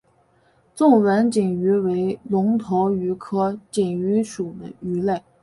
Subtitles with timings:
[0.73, 5.21] 纵纹锦鱼为隆头鱼科锦鱼属的鱼类。